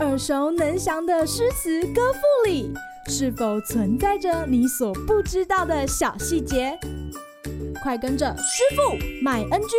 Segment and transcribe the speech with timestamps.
[0.00, 2.72] 耳熟能详的诗词歌赋里，
[3.08, 6.78] 是否存在着你所不知道的小细节？
[7.82, 9.76] 快跟着师傅麦恩居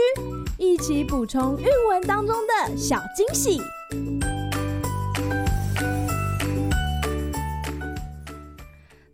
[0.58, 3.62] 一起补充韵文当中的小惊喜！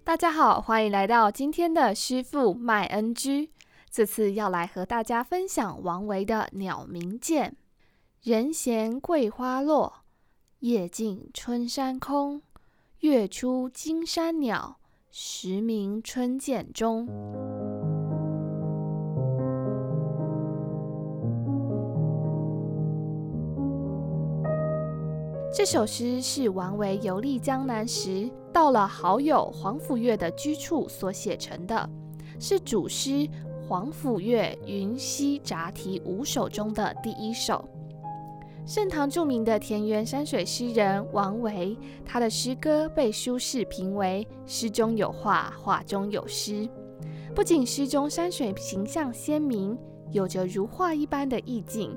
[0.04, 3.52] 大家好，欢迎来到今天的师傅麦恩居。
[3.90, 7.50] 这次要来和大家分享王维的《鸟鸣涧》：
[8.24, 9.92] 人闲桂花落，
[10.60, 12.44] 夜静春山空。
[13.00, 14.78] 月出惊山鸟，
[15.10, 17.08] 时鸣春涧中。
[25.52, 31.90] 这首诗是王维游历江南时，到了好友皇甫岳的居处所写成的，
[32.40, 33.10] 是主诗
[33.68, 37.68] 《皇甫岳云溪杂题五首》中的第一首。
[38.74, 46.70] 盛唐著名的田园山水诗人王维，他的诗歌被苏轼评为诗中有画，画中有诗。
[47.36, 49.78] 不仅诗中山水形象鲜明，
[50.14, 51.94] 有着如画一般的意境，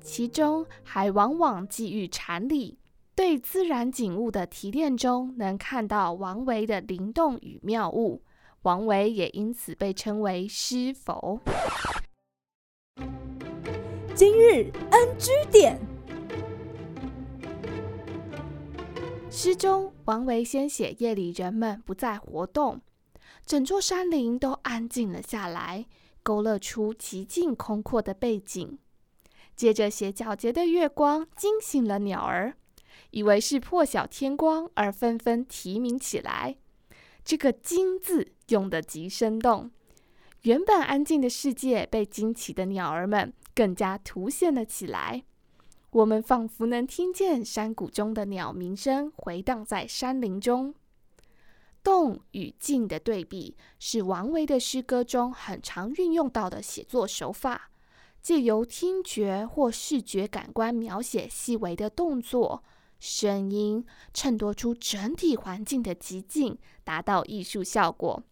[0.00, 2.78] 其中还往往寄寓禅理。
[3.16, 8.22] 对自然景物的提炼中，能看到王维的灵动与妙物。
[8.62, 11.40] 王维也因此被称为诗佛。
[14.14, 15.80] 今日 NG 点，
[19.34, 22.82] 诗中王维先写夜里人们不再活动，
[23.46, 25.86] 整座山林都安静了下来，
[26.22, 28.78] 勾勒出极尽空阔的背景。
[29.56, 32.54] 接着写皎洁的月光惊醒了鸟儿。
[33.12, 36.56] 以为是破晓天光，而纷纷啼鸣起来。
[37.24, 39.70] 这个“惊”字用得极生动，
[40.42, 45.24] 原本安静的世界被惊奇的鸟儿们更加凸显了起来。
[45.92, 50.74] 我们仿佛能听见山谷中的鸟鸣声回荡在山林中。
[51.82, 57.70] 动与静的对比是王维的诗歌中很常运用到的写作手法，
[58.22, 62.64] 借由听觉或视觉感官描写细微的动作。
[62.98, 68.22] 声音衬托出整体环境的寂静，达到艺术效果。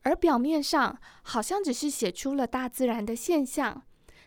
[0.00, 3.82] 而表面上好像只是写出了大自然的现象，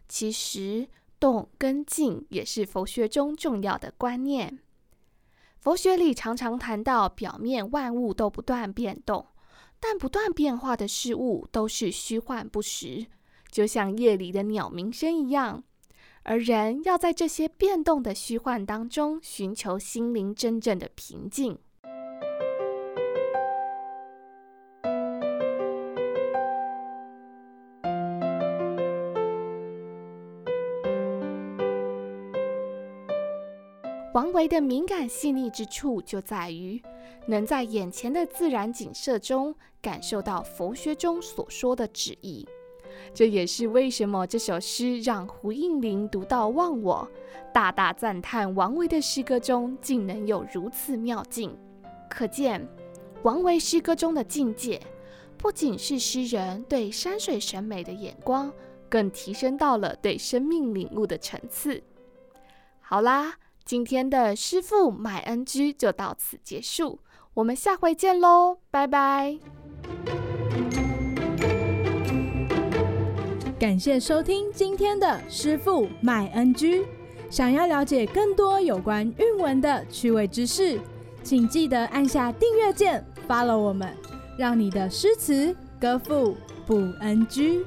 [0.07, 0.87] 其实
[1.25, 4.59] 动跟静也是佛学中重要的观念。
[5.59, 9.25] 佛学里常常谈到，表面万物都不断变动，
[9.79, 13.07] 但不断变化的事物都是虚幻不实，
[13.49, 15.63] 就像夜里的鸟鸣声一样。
[16.21, 21.57] 而人要在这些变动的虚幻当中，寻求心灵真正的平静。
[34.15, 36.81] 王维的敏感细腻之处，就在于
[37.27, 42.47] 能在眼前的自然景色中，感受到佛学中所说的旨意。
[43.13, 47.05] 这也是为什么这首诗让胡应麟读到忘我，
[47.53, 51.53] 大大赞叹王维的诗歌中竟能有如此妙境。
[52.09, 52.65] 可见，
[53.23, 54.79] 王维诗歌中的境界，
[55.37, 58.49] 不仅是诗人对山水审美的眼光，
[58.87, 61.83] 更提升到了对生命领悟的层次。
[62.79, 66.99] 好啦，今天的师傅买 NG 就到此结束，
[67.33, 69.39] 我们下回见喽，拜拜。
[73.59, 76.85] 感谢收听今天的师傅买 NG，。
[77.31, 80.79] 想要了解更多有关韵文的趣味知识，
[81.23, 83.91] 请记得按下订阅键，follow 我们，
[84.37, 86.37] 让你的诗词歌赋
[86.67, 87.63] 不 NG。